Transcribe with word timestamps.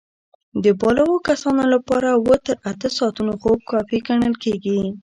د 0.63 0.65
بالغو 0.81 1.17
کسانو 1.27 1.63
لپاره 1.73 2.07
اووه 2.17 2.37
تر 2.45 2.57
اته 2.71 2.87
ساعتونه 2.97 3.31
خوب 3.41 3.59
کافي 3.71 3.97
ګڼل 4.07 4.33
کېږي. 4.43 4.81